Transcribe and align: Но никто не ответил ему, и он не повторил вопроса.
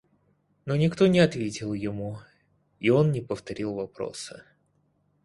Но 0.65 0.75
никто 0.75 1.05
не 1.05 1.19
ответил 1.19 1.73
ему, 1.75 2.17
и 2.79 2.89
он 2.89 3.11
не 3.11 3.21
повторил 3.21 3.75
вопроса. 3.75 4.43